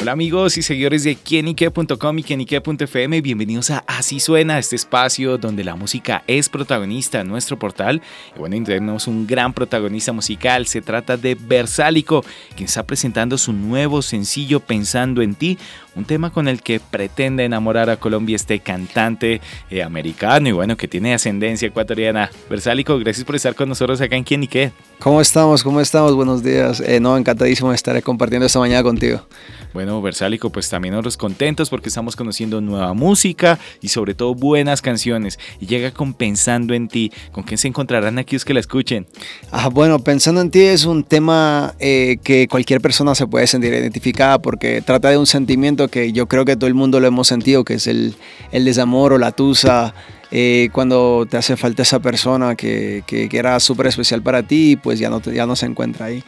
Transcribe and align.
Hola 0.00 0.12
amigos 0.12 0.56
y 0.56 0.62
seguidores 0.62 1.04
de 1.04 1.14
quienique.com 1.14 2.18
y 2.18 2.22
quienique.fm, 2.22 3.20
bienvenidos 3.20 3.70
a 3.70 3.84
Así 3.86 4.18
Suena, 4.18 4.58
este 4.58 4.74
espacio 4.74 5.36
donde 5.36 5.62
la 5.62 5.76
música 5.76 6.24
es 6.26 6.48
protagonista 6.48 7.20
en 7.20 7.28
nuestro 7.28 7.58
portal. 7.58 8.00
Y 8.34 8.38
bueno, 8.38 8.56
tenemos 8.64 9.06
un 9.06 9.26
gran 9.26 9.52
protagonista 9.52 10.14
musical, 10.14 10.66
se 10.66 10.80
trata 10.80 11.18
de 11.18 11.34
Versálico, 11.34 12.24
quien 12.56 12.64
está 12.66 12.86
presentando 12.86 13.36
su 13.36 13.52
nuevo 13.52 14.00
sencillo 14.00 14.60
Pensando 14.60 15.20
en 15.20 15.34
ti, 15.34 15.58
un 16.00 16.06
tema 16.06 16.30
con 16.30 16.48
el 16.48 16.62
que 16.62 16.80
pretende 16.80 17.44
enamorar 17.44 17.90
a 17.90 17.98
Colombia 17.98 18.34
este 18.34 18.58
cantante 18.60 19.42
eh, 19.70 19.82
americano 19.82 20.48
y 20.48 20.52
bueno, 20.52 20.76
que 20.76 20.88
tiene 20.88 21.12
ascendencia 21.12 21.68
ecuatoriana. 21.68 22.30
Versálico, 22.48 22.98
gracias 22.98 23.24
por 23.26 23.36
estar 23.36 23.54
con 23.54 23.68
nosotros 23.68 24.00
acá 24.00 24.16
en 24.16 24.24
Quienique. 24.24 24.72
¿Cómo 24.98 25.20
estamos? 25.20 25.62
¿Cómo 25.62 25.80
estamos? 25.80 26.14
Buenos 26.14 26.42
días. 26.42 26.80
Eh, 26.80 27.00
no, 27.00 27.16
encantadísimo 27.16 27.70
de 27.70 27.76
estar 27.76 28.02
compartiendo 28.02 28.46
esta 28.46 28.58
mañana 28.58 28.82
contigo. 28.82 29.26
Bueno, 29.72 30.00
Versálico, 30.02 30.50
pues 30.50 30.68
también 30.68 30.92
nosotros 30.92 31.16
contentos 31.16 31.70
porque 31.70 31.88
estamos 31.88 32.16
conociendo 32.16 32.60
nueva 32.60 32.92
música 32.94 33.58
y 33.80 33.88
sobre 33.88 34.14
todo 34.14 34.34
buenas 34.34 34.82
canciones. 34.82 35.38
Y 35.60 35.66
llega 35.66 35.90
con 35.92 36.14
Pensando 36.14 36.74
en 36.74 36.88
ti. 36.88 37.12
¿Con 37.30 37.44
quién 37.44 37.58
se 37.58 37.68
encontrarán 37.68 38.18
aquí 38.18 38.36
los 38.36 38.44
que 38.44 38.54
la 38.54 38.60
escuchen? 38.60 39.06
Ah, 39.50 39.68
bueno, 39.68 39.98
Pensando 40.00 40.40
en 40.40 40.50
ti 40.50 40.62
es 40.62 40.86
un 40.86 41.04
tema 41.04 41.74
eh, 41.78 42.18
que 42.22 42.48
cualquier 42.48 42.80
persona 42.80 43.14
se 43.14 43.26
puede 43.26 43.46
sentir 43.46 43.72
identificada 43.72 44.40
porque 44.40 44.82
trata 44.82 45.10
de 45.10 45.18
un 45.18 45.26
sentimiento 45.26 45.88
que 45.90 46.12
yo 46.12 46.26
creo 46.26 46.44
que 46.44 46.56
todo 46.56 46.68
el 46.68 46.74
mundo 46.74 47.00
lo 47.00 47.06
hemos 47.06 47.28
sentido, 47.28 47.64
que 47.64 47.74
es 47.74 47.86
el, 47.86 48.14
el 48.52 48.64
desamor 48.64 49.12
o 49.12 49.18
la 49.18 49.32
tusa. 49.32 49.94
Eh, 50.32 50.68
cuando 50.72 51.26
te 51.28 51.36
hace 51.36 51.56
falta 51.56 51.82
esa 51.82 51.98
persona 51.98 52.54
que, 52.54 53.02
que, 53.06 53.28
era 53.32 53.58
súper 53.58 53.88
especial 53.88 54.22
para 54.22 54.44
ti, 54.44 54.78
pues 54.80 55.00
ya 55.00 55.10
no, 55.10 55.20
ya 55.20 55.44
no 55.44 55.56
se 55.56 55.66
encuentra 55.66 56.06
ahí. 56.06 56.22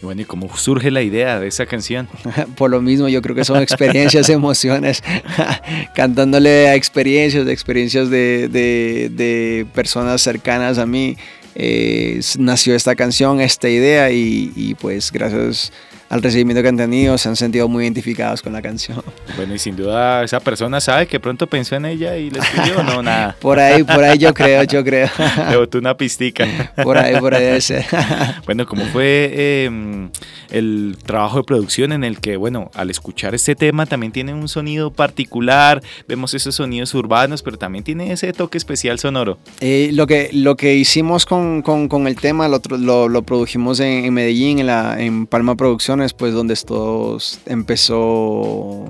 Bueno, 0.00 0.22
¿y 0.22 0.24
cómo 0.24 0.54
surge 0.56 0.90
la 0.90 1.02
idea 1.02 1.38
de 1.38 1.46
esa 1.48 1.66
canción? 1.66 2.08
Por 2.56 2.70
lo 2.70 2.80
mismo, 2.82 3.08
yo 3.08 3.22
creo 3.22 3.36
que 3.36 3.44
son 3.44 3.60
experiencias, 3.60 4.28
emociones, 4.30 5.02
cantándole 5.94 6.68
a 6.68 6.74
experiencias, 6.74 7.46
experiencias 7.48 8.10
de, 8.10 8.48
de, 8.48 9.10
de 9.10 9.66
personas 9.74 10.22
cercanas 10.22 10.78
a 10.78 10.86
mí. 10.86 11.16
Eh, 11.54 12.20
nació 12.38 12.74
esta 12.74 12.94
canción, 12.94 13.40
esta 13.40 13.68
idea 13.68 14.10
y, 14.10 14.52
y 14.56 14.74
pues 14.74 15.12
gracias 15.12 15.72
al 16.12 16.22
recibimiento 16.22 16.62
que 16.62 16.68
han 16.68 16.76
tenido, 16.76 17.16
se 17.16 17.30
han 17.30 17.36
sentido 17.36 17.68
muy 17.68 17.84
identificados 17.84 18.42
con 18.42 18.52
la 18.52 18.60
canción. 18.60 19.02
Bueno, 19.34 19.54
y 19.54 19.58
sin 19.58 19.76
duda 19.76 20.22
esa 20.22 20.40
persona 20.40 20.78
sabe 20.78 21.06
que 21.06 21.18
pronto 21.18 21.46
pensó 21.46 21.74
en 21.76 21.86
ella 21.86 22.18
y 22.18 22.28
le 22.28 22.38
escribió 22.38 22.80
o 22.80 22.82
no, 22.82 23.02
nada. 23.02 23.34
por 23.40 23.58
ahí, 23.58 23.82
por 23.82 24.04
ahí 24.04 24.18
yo 24.18 24.34
creo, 24.34 24.62
yo 24.64 24.84
creo. 24.84 25.08
Le 25.50 25.56
botó 25.56 25.78
una 25.78 25.96
pistica. 25.96 26.46
por 26.84 26.98
ahí, 26.98 27.18
por 27.18 27.34
ahí 27.34 27.44
ese. 27.44 27.86
bueno, 28.44 28.66
¿cómo 28.66 28.84
fue 28.92 29.64
em, 29.64 30.10
el 30.50 30.98
trabajo 31.02 31.38
de 31.38 31.44
producción 31.44 31.92
en 31.92 32.04
el 32.04 32.20
que, 32.20 32.36
bueno, 32.36 32.70
al 32.74 32.90
escuchar 32.90 33.34
este 33.34 33.54
tema 33.54 33.86
también 33.86 34.12
tiene 34.12 34.34
un 34.34 34.48
sonido 34.48 34.90
particular, 34.90 35.82
vemos 36.08 36.34
esos 36.34 36.54
sonidos 36.54 36.92
urbanos, 36.92 37.42
pero 37.42 37.56
también 37.56 37.84
tiene 37.84 38.12
ese 38.12 38.34
toque 38.34 38.58
especial 38.58 38.98
sonoro? 38.98 39.38
Eh, 39.60 39.88
lo, 39.94 40.06
que, 40.06 40.28
lo 40.34 40.58
que 40.58 40.74
hicimos 40.74 41.24
con, 41.24 41.62
con, 41.62 41.88
con 41.88 42.06
el 42.06 42.16
tema 42.16 42.48
lo, 42.48 42.60
lo, 42.78 43.08
lo 43.08 43.22
produjimos 43.22 43.80
en, 43.80 44.04
en, 44.04 44.12
Medellín, 44.12 44.58
en, 44.58 44.66
la, 44.66 45.00
en 45.00 45.26
Palma 45.26 45.56
Producciones, 45.56 46.01
pues 46.12 46.34
donde 46.34 46.54
esto 46.54 47.18
empezó 47.46 48.86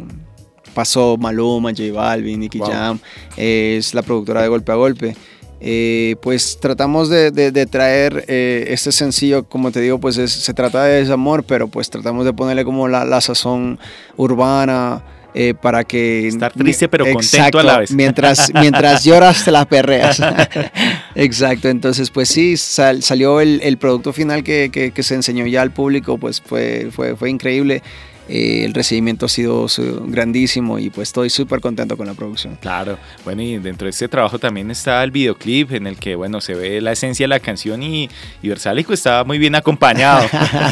pasó 0.73 1.17
Maluma, 1.19 1.71
J 1.71 1.93
Balvin, 1.93 2.41
Nicky 2.41 2.59
wow. 2.59 2.71
Jam, 2.71 2.99
es 3.37 3.95
la 3.95 4.03
productora 4.03 4.43
de 4.43 4.49
Golpe 4.49 4.73
a 4.73 4.75
Golpe. 4.75 5.17
Eh, 5.65 6.17
pues 6.21 6.59
tratamos 6.61 7.09
de, 7.09 7.31
de, 7.31 7.53
de 7.53 7.67
traer 7.67 8.25
eh, 8.27 8.65
este 8.69 8.91
sencillo, 8.91 9.45
como 9.45 9.71
te 9.71 9.81
digo, 9.81 10.01
pues 10.01 10.19
es, 10.19 10.33
se 10.33 10.53
trata 10.55 10.83
de 10.83 11.01
desamor, 11.01 11.45
pero 11.45 11.69
pues 11.69 11.89
tratamos 11.89 12.25
de 12.25 12.33
ponerle 12.33 12.65
como 12.65 12.89
la, 12.89 13.05
la 13.05 13.21
sazón 13.21 13.79
urbana. 14.17 15.05
Eh, 15.35 15.55
para 15.55 15.83
que 15.83 16.29
estar 16.29 16.53
triste 16.53 16.91
pero 16.91 17.07
exacto, 17.07 17.57
contento 17.57 17.59
a 17.61 17.63
la 17.63 17.79
vez 17.79 17.91
mientras 17.91 18.53
mientras 18.53 19.03
lloras 19.03 19.43
te 19.43 19.51
las 19.51 19.65
perreas 19.65 20.21
exacto 21.15 21.69
entonces 21.69 22.11
pues 22.11 22.29
sí 22.29 22.57
sal, 22.57 23.03
salió 23.03 23.41
el, 23.41 23.61
el, 23.63 23.77
producto 23.77 24.13
final 24.13 24.43
que, 24.43 24.71
que, 24.71 24.91
que, 24.93 25.03
se 25.03 25.15
enseñó 25.15 25.47
ya 25.47 25.63
al 25.63 25.73
público 25.73 26.19
pues 26.19 26.41
fue 26.41 26.89
fue, 26.91 27.17
fue 27.17 27.31
increíble 27.31 27.83
eh, 28.29 28.65
el 28.65 28.75
recibimiento 28.75 29.27
ha 29.27 29.29
sido 29.29 29.67
grandísimo 30.07 30.79
y 30.79 30.91
pues 30.91 31.09
estoy 31.09 31.31
súper 31.31 31.61
contento 31.61 31.97
con 31.97 32.07
la 32.07 32.15
producción. 32.15 32.57
Claro, 32.61 32.99
bueno 33.25 33.43
y 33.43 33.59
dentro 33.59 33.87
de 33.87 33.91
este 33.91 34.09
trabajo 34.09 34.39
también 34.39 34.71
está 34.71 35.03
el 35.03 35.11
videoclip 35.11 35.73
en 35.73 35.87
el 35.87 35.97
que 35.97 36.15
bueno 36.15 36.41
se 36.41 36.55
ve 36.55 36.81
la 36.81 36.93
esencia 36.93 37.25
de 37.25 37.29
la 37.29 37.41
canción 37.41 37.83
y, 37.83 38.09
y 38.43 38.49
Versálico 38.49 38.93
estaba 38.93 39.25
muy 39.25 39.39
bien 39.39 39.55
acompañado. 39.55 40.27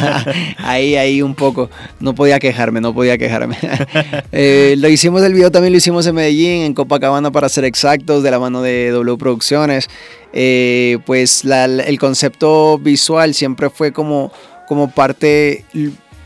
ahí, 0.57 0.95
ahí 0.95 1.21
un 1.21 1.35
poco, 1.35 1.69
no 1.99 2.15
podía 2.15 2.39
quejarme, 2.39 2.81
no 2.81 2.93
podía 2.93 3.17
quejarme. 3.17 3.57
eh, 4.31 4.75
lo 4.77 4.87
hicimos 4.87 5.21
el 5.23 5.33
video 5.33 5.51
también 5.51 5.73
lo 5.73 5.77
hicimos 5.77 6.05
en 6.07 6.15
Medellín, 6.15 6.61
en 6.63 6.73
Copacabana 6.73 7.31
para 7.31 7.49
ser 7.49 7.65
exactos, 7.65 8.23
de 8.23 8.31
la 8.31 8.39
mano 8.39 8.61
de 8.61 8.89
W 8.91 9.17
Producciones. 9.17 9.89
Eh, 10.33 10.99
pues 11.05 11.43
la, 11.43 11.65
el 11.65 11.99
concepto 11.99 12.77
visual 12.77 13.33
siempre 13.33 13.69
fue 13.69 13.91
como, 13.91 14.31
como 14.67 14.89
parte 14.89 15.65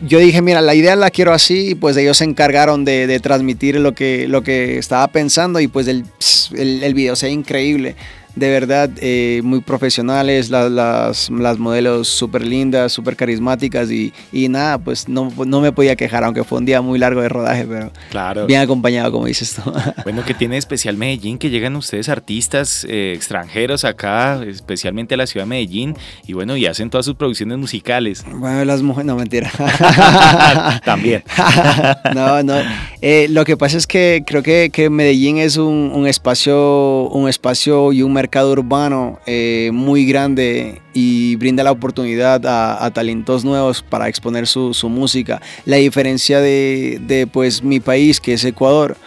yo 0.01 0.19
dije, 0.19 0.41
mira, 0.41 0.61
la 0.61 0.75
idea 0.75 0.95
la 0.95 1.09
quiero 1.09 1.33
así, 1.33 1.69
y 1.69 1.75
pues 1.75 1.95
ellos 1.97 2.17
se 2.17 2.25
encargaron 2.25 2.85
de, 2.85 3.07
de 3.07 3.19
transmitir 3.19 3.79
lo 3.79 3.93
que, 3.93 4.27
lo 4.27 4.43
que 4.43 4.77
estaba 4.77 5.07
pensando 5.07 5.59
y 5.59 5.67
pues 5.67 5.87
el, 5.87 6.05
el, 6.53 6.83
el 6.83 6.93
video 6.93 7.15
sea 7.15 7.29
increíble 7.29 7.95
de 8.35 8.49
verdad 8.49 8.89
eh, 8.97 9.41
muy 9.43 9.61
profesionales, 9.61 10.49
las, 10.49 10.69
las, 10.69 11.29
las 11.29 11.57
modelos 11.57 12.07
súper 12.09 12.45
lindas, 12.45 12.91
súper 12.91 13.15
carismáticas 13.15 13.89
y, 13.89 14.13
y, 14.31 14.49
nada, 14.49 14.77
pues 14.77 15.07
no, 15.07 15.31
no 15.45 15.61
me 15.61 15.71
podía 15.71 15.95
quejar, 15.95 16.23
aunque 16.23 16.43
fue 16.43 16.59
un 16.59 16.65
día 16.65 16.81
muy 16.81 16.99
largo 16.99 17.21
de 17.21 17.29
rodaje, 17.29 17.65
pero 17.65 17.91
claro. 18.09 18.45
bien 18.45 18.61
acompañado, 18.61 19.11
como 19.11 19.25
dices 19.25 19.55
tú. 19.55 19.73
Bueno, 20.03 20.23
que 20.23 20.33
tiene 20.33 20.57
especial 20.57 20.97
Medellín, 20.97 21.37
que 21.37 21.49
llegan 21.49 21.75
ustedes 21.75 22.09
artistas 22.09 22.85
eh, 22.87 23.13
extranjeros 23.15 23.85
acá, 23.85 24.43
especialmente 24.43 25.15
a 25.15 25.17
la 25.17 25.25
ciudad 25.25 25.45
de 25.45 25.49
Medellín, 25.49 25.95
y 26.27 26.33
bueno, 26.33 26.57
y 26.57 26.65
hacen 26.65 26.89
todas 26.89 27.05
sus 27.05 27.15
producciones 27.15 27.57
musicales. 27.57 28.23
Bueno, 28.31 28.63
las 28.65 28.81
mujeres, 28.81 29.07
no, 29.07 29.15
mentira. 29.15 29.49
También. 30.85 31.23
no, 32.13 32.43
no. 32.43 32.55
Eh, 33.01 33.27
lo 33.29 33.45
que 33.45 33.57
pasa 33.57 33.77
es 33.77 33.87
que 33.87 34.23
creo 34.27 34.43
que, 34.43 34.69
que 34.71 34.89
Medellín 34.89 35.37
es 35.37 35.57
un, 35.57 35.91
un, 35.93 36.05
espacio, 36.07 37.07
un 37.09 37.27
espacio 37.27 37.93
y 37.93 38.03
un 38.03 38.13
mercado 38.13 38.24
urbano 38.33 39.19
eh, 39.25 39.69
muy 39.73 40.05
grande 40.05 40.81
y 40.93 41.35
brinda 41.35 41.63
la 41.63 41.71
oportunidad 41.71 42.45
a, 42.45 42.89
talentos 42.91 43.43
nuevos 43.43 43.81
para 43.81 44.07
exponer 44.07 44.47
su, 44.47 44.73
su 44.73 44.89
música. 44.89 45.41
La 45.65 45.77
diferencia 45.77 46.39
de, 46.39 46.99
de, 47.05 47.27
pues, 47.27 47.63
mi 47.63 47.79
país, 47.79 48.21
que 48.21 48.33
es 48.33 48.45
Ecuador, 48.45 48.97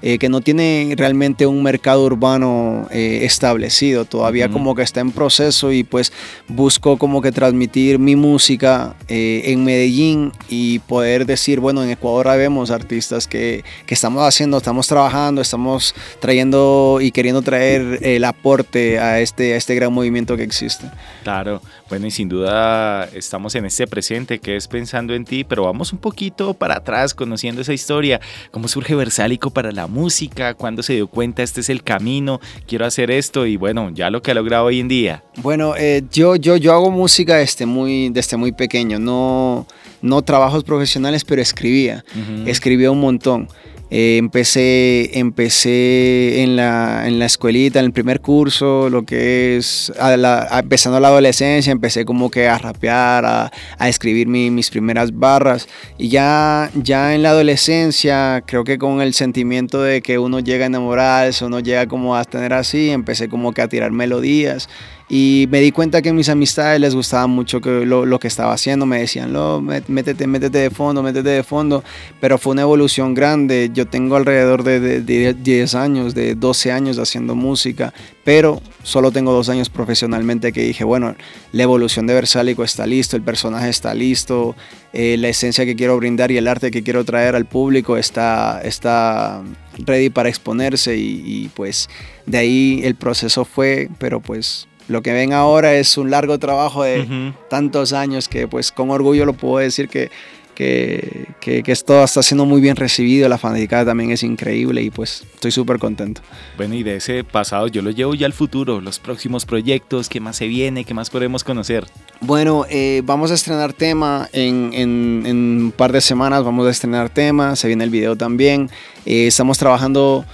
eh, 0.00 0.18
que 0.18 0.28
no 0.28 0.40
tiene 0.40 0.94
realmente 0.96 1.46
un 1.46 1.62
mercado 1.62 2.04
urbano 2.04 2.86
eh, 2.90 3.20
establecido, 3.22 4.04
todavía 4.04 4.46
uh 4.46 4.48
-huh. 4.48 4.52
como 4.52 4.74
que 4.76 4.82
está 4.82 5.00
en 5.00 5.10
proceso 5.10 5.72
y 5.72 5.82
pues 5.82 6.12
busco 6.46 6.98
como 6.98 7.20
que 7.20 7.32
transmitir 7.32 7.98
mi 7.98 8.14
música 8.14 8.94
eh, 9.08 9.42
en 9.46 9.64
Medellín 9.64 10.32
y 10.48 10.78
poder 10.80 11.26
decir, 11.26 11.58
bueno, 11.58 11.82
en 11.82 11.90
Ecuador 11.90 12.28
vemos 12.38 12.70
artistas 12.70 13.26
que, 13.26 13.64
que, 13.86 13.94
estamos 13.94 14.22
haciendo, 14.22 14.58
estamos 14.58 14.86
trabajando, 14.86 15.40
estamos 15.40 15.94
trayendo 16.20 16.98
y 17.00 17.10
queriendo 17.10 17.42
traer 17.42 17.98
el 18.02 18.24
aporte 18.24 18.98
a 18.98 19.20
este, 19.20 19.54
a 19.54 19.56
este 19.56 19.74
gran 19.74 19.92
movimiento 19.92 20.36
que 20.36 20.44
existe. 20.44 20.88
Claro, 21.24 21.60
bueno 21.88 22.06
y 22.06 22.10
sin 22.10 22.28
duda 22.28 23.04
estamos 23.14 23.54
en 23.54 23.64
este 23.64 23.86
presente 23.86 24.38
que 24.38 24.56
es 24.56 24.68
pensando 24.68 25.14
en 25.14 25.24
ti, 25.24 25.42
pero 25.42 25.64
vamos 25.64 25.92
un 25.92 25.98
poquito 25.98 26.54
para 26.54 26.76
atrás 26.76 27.14
conociendo 27.14 27.62
esa 27.62 27.72
historia, 27.72 28.20
cómo 28.50 28.68
surge 28.68 28.94
Versálico 28.94 29.50
para 29.50 29.72
la 29.72 29.87
música, 29.88 30.54
cuando 30.54 30.82
se 30.82 30.94
dio 30.94 31.08
cuenta 31.08 31.42
este 31.42 31.60
es 31.60 31.70
el 31.70 31.82
camino, 31.82 32.40
quiero 32.66 32.86
hacer 32.86 33.10
esto 33.10 33.46
y 33.46 33.56
bueno, 33.56 33.90
ya 33.90 34.10
lo 34.10 34.22
que 34.22 34.30
ha 34.30 34.34
logrado 34.34 34.66
hoy 34.66 34.80
en 34.80 34.88
día. 34.88 35.22
Bueno, 35.42 35.74
eh, 35.76 36.02
yo, 36.12 36.36
yo, 36.36 36.56
yo 36.56 36.72
hago 36.72 36.90
música 36.90 37.36
desde 37.36 37.66
muy, 37.66 38.10
desde 38.10 38.36
muy 38.36 38.52
pequeño, 38.52 38.98
no, 38.98 39.66
no 40.02 40.22
trabajos 40.22 40.64
profesionales, 40.64 41.24
pero 41.24 41.42
escribía, 41.42 42.04
uh 42.14 42.18
-huh. 42.18 42.48
escribía 42.48 42.90
un 42.90 43.00
montón. 43.00 43.48
Eh, 43.90 44.18
empecé 44.18 45.18
empecé 45.18 46.42
en 46.42 46.56
la, 46.56 47.06
en 47.06 47.18
la 47.18 47.24
escuelita, 47.24 47.78
en 47.78 47.86
el 47.86 47.92
primer 47.92 48.20
curso, 48.20 48.90
lo 48.90 49.04
que 49.04 49.56
es 49.56 49.90
a 49.98 50.16
la, 50.16 50.46
a, 50.50 50.58
empezando 50.58 51.00
la 51.00 51.08
adolescencia, 51.08 51.72
empecé 51.72 52.04
como 52.04 52.30
que 52.30 52.48
a 52.48 52.58
rapear, 52.58 53.24
a, 53.24 53.50
a 53.78 53.88
escribir 53.88 54.26
mi, 54.28 54.50
mis 54.50 54.70
primeras 54.70 55.16
barras. 55.16 55.68
Y 55.96 56.08
ya, 56.08 56.70
ya 56.74 57.14
en 57.14 57.22
la 57.22 57.30
adolescencia, 57.30 58.42
creo 58.46 58.64
que 58.64 58.76
con 58.76 59.00
el 59.00 59.14
sentimiento 59.14 59.82
de 59.82 60.02
que 60.02 60.18
uno 60.18 60.40
llega 60.40 60.64
a 60.64 60.66
enamorarse, 60.66 61.44
uno 61.44 61.60
llega 61.60 61.86
como 61.86 62.14
a 62.14 62.24
tener 62.24 62.52
así, 62.52 62.90
empecé 62.90 63.28
como 63.28 63.52
que 63.52 63.62
a 63.62 63.68
tirar 63.68 63.90
melodías 63.92 64.68
Y 65.10 65.46
me 65.50 65.60
di 65.60 65.72
cuenta 65.72 66.02
que 66.02 66.12
mis 66.12 66.28
amistades 66.28 66.78
les 66.80 66.94
gustaba 66.94 67.26
mucho 67.26 67.62
que 67.62 67.86
lo, 67.86 68.18
que 68.18 68.28
estaba 68.28 68.52
haciendo. 68.52 68.84
Me 68.84 69.00
decían, 69.00 69.32
lo, 69.32 69.62
métete, 69.62 70.26
métete 70.26 70.58
de 70.58 70.70
fondo, 70.70 71.02
métete 71.02 71.30
de 71.30 71.42
fondo. 71.42 71.82
Pero 72.20 72.36
fue 72.36 72.52
una 72.52 72.62
evolución 72.62 73.14
grande. 73.14 73.70
Yo 73.72 73.86
tengo 73.86 74.16
alrededor 74.16 74.64
de, 74.64 75.00
de 75.00 75.32
10 75.32 75.74
años, 75.74 76.14
de 76.14 76.34
12 76.34 76.72
años 76.72 76.98
haciendo 76.98 77.34
música. 77.34 77.94
Pero 78.22 78.60
solo 78.82 79.10
tengo 79.10 79.32
dos 79.32 79.48
años 79.48 79.70
profesionalmente 79.70 80.52
que 80.52 80.60
dije, 80.62 80.84
bueno, 80.84 81.14
la 81.52 81.62
evolución 81.62 82.06
de 82.06 82.12
Versálico 82.12 82.62
está 82.62 82.86
listo, 82.86 83.16
el 83.16 83.22
personaje 83.22 83.70
está 83.70 83.94
listo, 83.94 84.54
eh, 84.92 85.16
la 85.18 85.28
esencia 85.28 85.64
que 85.64 85.74
quiero 85.74 85.96
brindar 85.96 86.30
y 86.30 86.36
el 86.36 86.46
arte 86.48 86.70
que 86.70 86.82
quiero 86.82 87.04
traer 87.04 87.34
al 87.34 87.46
público 87.46 87.96
está, 87.96 88.60
está 88.62 89.42
ready 89.78 90.10
para 90.10 90.28
exponerse 90.28 90.96
y, 90.96 91.22
y 91.24 91.48
pues 91.48 91.88
de 92.26 92.36
ahí 92.36 92.80
el 92.84 92.94
proceso 92.94 93.46
fue, 93.46 93.88
pero 93.98 94.20
pues 94.20 94.68
lo 94.88 95.02
que 95.02 95.12
ven 95.12 95.32
ahora 95.32 95.74
es 95.74 95.96
un 95.96 96.10
largo 96.10 96.38
trabajo 96.38 96.82
de 96.82 97.32
tantos 97.48 97.92
años 97.92 98.28
que 98.28 98.48
pues 98.48 98.72
con 98.72 98.90
orgullo 98.90 99.26
lo 99.26 99.34
puedo 99.34 99.58
decir 99.58 99.88
que, 99.88 100.10
que, 100.58 101.34
que, 101.40 101.62
esto 101.70 102.02
está 102.02 102.20
siendo 102.20 102.44
muy 102.44 102.60
bien 102.60 102.74
recibido, 102.74 103.28
la 103.28 103.38
fanaticada 103.38 103.84
también 103.84 104.10
es 104.10 104.24
increíble 104.24 104.82
y 104.82 104.90
pues 104.90 105.24
estoy 105.34 105.52
súper 105.52 105.78
contento. 105.78 106.20
Bueno, 106.56 106.74
y 106.74 106.82
de 106.82 106.96
ese 106.96 107.22
pasado 107.22 107.68
yo 107.68 107.80
lo 107.80 107.90
llevo 107.90 108.14
ya 108.14 108.26
al 108.26 108.32
futuro, 108.32 108.80
los 108.80 108.98
próximos 108.98 109.46
proyectos, 109.46 110.08
qué 110.08 110.18
más 110.18 110.36
se 110.36 110.48
viene, 110.48 110.84
qué 110.84 110.94
más 110.94 111.10
podemos 111.10 111.44
conocer. 111.44 111.86
Bueno, 112.20 112.66
eh, 112.68 113.02
vamos 113.04 113.30
a 113.30 113.34
estrenar 113.34 113.72
tema 113.72 114.28
en, 114.32 114.70
en, 114.72 115.22
en, 115.26 115.36
un 115.36 115.72
par 115.76 115.92
de 115.92 116.00
semanas, 116.00 116.42
vamos 116.42 116.66
a 116.66 116.70
estrenar 116.70 117.08
tema, 117.08 117.54
se 117.54 117.68
viene 117.68 117.84
el 117.84 117.90
video 117.90 118.16
también, 118.16 118.68
eh, 119.06 119.28
estamos 119.28 119.58
trabajando 119.58 120.24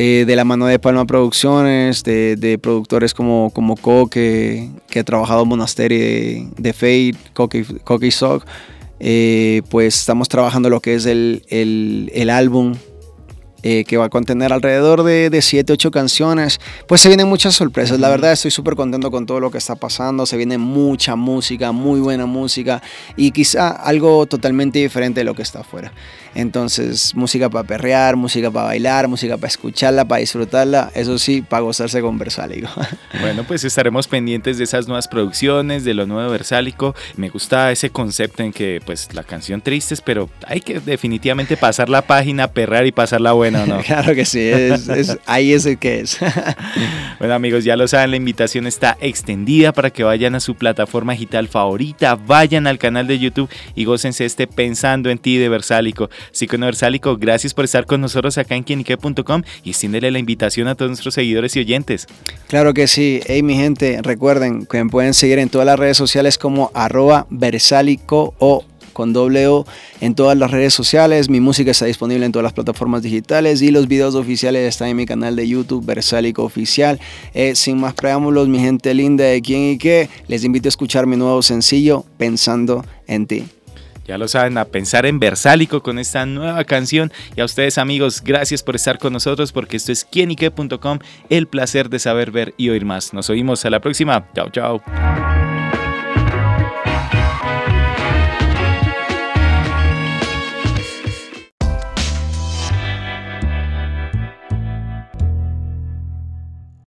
eh, 0.00 0.24
de 0.24 0.36
la 0.36 0.44
mano 0.44 0.66
de 0.66 0.78
Palma 0.78 1.06
Producciones, 1.06 2.04
de, 2.04 2.58
productores 2.62 3.14
como, 3.14 3.50
como 3.52 3.74
Coque, 3.74 4.70
que 4.88 5.00
ha 5.00 5.04
trabajado 5.04 5.42
en 5.42 5.48
Monasterio 5.48 5.98
de, 5.98 6.48
de 6.56 6.72
Fate, 6.72 7.16
Coque, 7.34 8.06
y 8.06 8.10
Sock, 8.12 8.46
eh, 9.00 9.62
pues 9.70 9.98
estamos 9.98 10.28
trabajando 10.28 10.70
lo 10.70 10.78
que 10.78 10.94
es 10.94 11.04
el, 11.04 11.42
el, 11.48 12.12
el 12.14 12.30
álbum 12.30 12.76
eh, 13.62 13.84
que 13.84 13.96
va 13.96 14.06
a 14.06 14.08
contener 14.08 14.52
alrededor 14.52 15.02
de, 15.02 15.30
de 15.30 15.42
7, 15.42 15.72
8 15.72 15.90
canciones. 15.90 16.60
Pues 16.86 17.00
se 17.00 17.08
vienen 17.08 17.28
muchas 17.28 17.54
sorpresas. 17.54 17.98
La 17.98 18.08
verdad 18.08 18.32
estoy 18.32 18.50
súper 18.50 18.74
contento 18.74 19.10
con 19.10 19.26
todo 19.26 19.40
lo 19.40 19.50
que 19.50 19.58
está 19.58 19.74
pasando. 19.74 20.26
Se 20.26 20.36
viene 20.36 20.58
mucha 20.58 21.16
música, 21.16 21.72
muy 21.72 22.00
buena 22.00 22.26
música 22.26 22.82
y 23.16 23.30
quizá 23.32 23.68
algo 23.68 24.26
totalmente 24.26 24.78
diferente 24.78 25.20
de 25.20 25.24
lo 25.24 25.34
que 25.34 25.42
está 25.42 25.60
afuera. 25.60 25.92
Entonces, 26.34 27.14
música 27.14 27.48
para 27.48 27.66
perrear, 27.66 28.16
música 28.16 28.50
para 28.50 28.66
bailar, 28.66 29.08
música 29.08 29.36
para 29.36 29.48
escucharla, 29.48 30.04
para 30.04 30.20
disfrutarla, 30.20 30.90
eso 30.94 31.18
sí, 31.18 31.42
para 31.42 31.62
gozarse 31.62 32.00
con 32.00 32.18
Versálico. 32.18 32.68
Bueno, 33.20 33.42
pues 33.44 33.64
estaremos 33.64 34.06
pendientes 34.06 34.58
de 34.58 34.64
esas 34.64 34.86
nuevas 34.86 35.08
producciones, 35.08 35.82
de 35.82 35.94
lo 35.94 36.06
nuevo 36.06 36.30
Versálico. 36.30 36.94
Me 37.16 37.28
gusta 37.28 37.72
ese 37.72 37.90
concepto 37.90 38.42
en 38.42 38.52
que, 38.52 38.80
pues, 38.84 39.12
la 39.12 39.24
canción 39.24 39.60
tristes, 39.60 40.00
pero 40.00 40.30
hay 40.46 40.60
que 40.60 40.78
definitivamente 40.78 41.56
pasar 41.56 41.88
la 41.88 42.02
página, 42.02 42.48
perrear 42.48 42.86
y 42.86 42.92
pasarla 42.92 43.32
buena, 43.32 43.47
¿no? 43.50 43.82
claro 43.86 44.14
que 44.14 44.24
sí, 44.24 44.50
ahí 45.26 45.52
es 45.52 45.66
el 45.66 45.78
que 45.78 46.00
es. 46.00 46.18
bueno, 47.18 47.34
amigos, 47.34 47.64
ya 47.64 47.76
lo 47.76 47.88
saben, 47.88 48.10
la 48.10 48.16
invitación 48.16 48.66
está 48.66 48.96
extendida 49.00 49.72
para 49.72 49.90
que 49.90 50.04
vayan 50.04 50.34
a 50.34 50.40
su 50.40 50.54
plataforma 50.54 51.12
digital 51.12 51.48
favorita, 51.48 52.14
vayan 52.14 52.66
al 52.66 52.78
canal 52.78 53.06
de 53.06 53.18
YouTube 53.18 53.48
y 53.74 53.84
gócense 53.84 54.24
este 54.24 54.46
Pensando 54.46 55.10
en 55.10 55.18
ti 55.18 55.36
de 55.36 55.48
Versálico. 55.48 56.10
Psicouniversálico, 56.32 57.16
gracias 57.16 57.54
por 57.54 57.64
estar 57.64 57.86
con 57.86 58.00
nosotros 58.00 58.38
acá 58.38 58.54
en 58.54 58.62
quienique.com 58.62 59.42
y 59.62 59.70
extiéndele 59.70 60.10
la 60.10 60.18
invitación 60.18 60.68
a 60.68 60.74
todos 60.74 60.90
nuestros 60.90 61.14
seguidores 61.14 61.54
y 61.56 61.60
oyentes. 61.60 62.06
Claro 62.48 62.74
que 62.74 62.86
sí. 62.86 63.20
Hey, 63.26 63.42
mi 63.42 63.54
gente, 63.54 64.00
recuerden 64.02 64.66
que 64.66 64.82
me 64.82 64.90
pueden 64.90 65.14
seguir 65.14 65.38
en 65.38 65.48
todas 65.48 65.66
las 65.66 65.78
redes 65.78 65.96
sociales 65.96 66.38
como 66.38 66.70
arroba 66.74 67.26
versálico 67.30 68.34
o 68.38 68.64
con 68.98 69.12
doble 69.12 69.46
O 69.46 69.64
en 70.00 70.16
todas 70.16 70.36
las 70.36 70.50
redes 70.50 70.74
sociales. 70.74 71.30
Mi 71.30 71.38
música 71.38 71.70
está 71.70 71.86
disponible 71.86 72.26
en 72.26 72.32
todas 72.32 72.42
las 72.42 72.52
plataformas 72.52 73.00
digitales 73.00 73.62
y 73.62 73.70
los 73.70 73.86
videos 73.86 74.16
oficiales 74.16 74.68
están 74.68 74.88
en 74.88 74.96
mi 74.96 75.06
canal 75.06 75.36
de 75.36 75.46
YouTube, 75.46 75.86
Versálico 75.86 76.42
Oficial. 76.42 76.98
Eh, 77.32 77.54
sin 77.54 77.78
más 77.78 77.94
preámbulos, 77.94 78.48
mi 78.48 78.58
gente 78.58 78.92
linda 78.94 79.22
de 79.22 79.40
quién 79.40 79.74
y 79.74 79.78
qué, 79.78 80.10
les 80.26 80.42
invito 80.42 80.66
a 80.66 80.70
escuchar 80.70 81.06
mi 81.06 81.16
nuevo 81.16 81.42
sencillo, 81.42 82.04
Pensando 82.16 82.84
en 83.06 83.28
ti. 83.28 83.44
Ya 84.04 84.18
lo 84.18 84.26
saben, 84.26 84.58
a 84.58 84.64
pensar 84.64 85.06
en 85.06 85.20
Versálico 85.20 85.80
con 85.80 86.00
esta 86.00 86.26
nueva 86.26 86.64
canción. 86.64 87.12
Y 87.36 87.40
a 87.40 87.44
ustedes 87.44 87.78
amigos, 87.78 88.20
gracias 88.24 88.64
por 88.64 88.74
estar 88.74 88.98
con 88.98 89.12
nosotros 89.12 89.52
porque 89.52 89.76
esto 89.76 89.92
es 89.92 90.04
quienique.com, 90.04 90.98
el 91.30 91.46
placer 91.46 91.88
de 91.88 92.00
saber, 92.00 92.32
ver 92.32 92.52
y 92.56 92.70
oír 92.70 92.84
más. 92.84 93.14
Nos 93.14 93.30
oímos 93.30 93.64
a 93.64 93.70
la 93.70 93.78
próxima. 93.78 94.26
Chao, 94.34 94.50
chao. 94.50 95.07